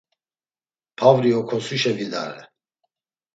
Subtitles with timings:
[0.99, 2.41] Pavri okosuşe vidare.